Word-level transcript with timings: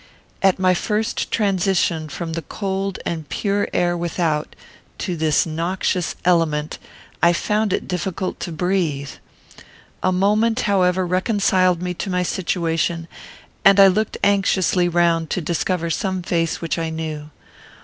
At 0.41 0.57
my 0.57 0.73
first 0.73 1.29
transition 1.29 2.09
from 2.09 2.33
the 2.33 2.41
cold 2.41 2.97
and 3.05 3.29
pure 3.29 3.67
air 3.71 3.95
without, 3.95 4.55
to 4.97 5.15
this 5.15 5.45
noxious 5.45 6.15
element, 6.25 6.79
I 7.21 7.33
found 7.33 7.71
it 7.71 7.87
difficult 7.87 8.39
to 8.39 8.51
breathe. 8.51 9.11
A 10.01 10.11
moment, 10.11 10.61
however, 10.61 11.05
reconciled 11.05 11.83
me 11.83 11.93
to 11.93 12.09
my 12.09 12.23
situation, 12.23 13.07
and 13.63 13.79
I 13.79 13.85
looked 13.85 14.17
anxiously 14.23 14.89
round 14.89 15.29
to 15.29 15.39
discover 15.39 15.91
some 15.91 16.23
face 16.23 16.61
which 16.61 16.79
I 16.79 16.89
knew. 16.89 17.29